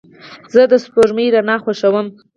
زه 0.53 0.61
د 0.71 0.73
سپوږمۍ 0.83 1.27
رڼا 1.35 1.55
خوښوم. 1.63 2.07